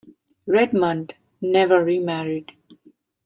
Redmond 0.47 1.13
never 1.41 1.83
remarried. 1.85 2.53